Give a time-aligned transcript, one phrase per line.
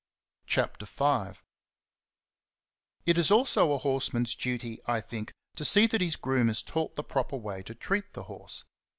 [0.43, 1.43] ^^ CHAPTER V.
[3.13, 6.63] TT is also a horseman's duty, I think, to * see that his groom is
[6.63, 8.63] taught the proper way to treat the horse.